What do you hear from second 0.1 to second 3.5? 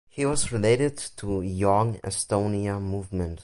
was related to Young Estonia movement.